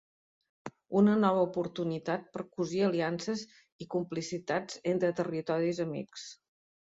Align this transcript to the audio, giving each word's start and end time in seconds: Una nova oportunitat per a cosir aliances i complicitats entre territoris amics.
Una 1.01 1.17
nova 1.23 1.43
oportunitat 1.47 2.25
per 2.37 2.41
a 2.43 2.45
cosir 2.61 2.81
aliances 2.87 3.45
i 3.85 3.89
complicitats 3.97 4.81
entre 4.95 5.13
territoris 5.21 5.85
amics. 5.89 6.27